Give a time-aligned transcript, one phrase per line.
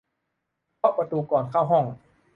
[0.77, 1.85] เคาะประตูก่อนเข้าห้อง